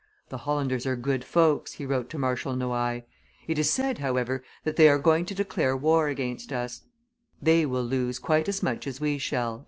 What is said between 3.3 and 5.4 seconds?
"it is said, however, that they are going to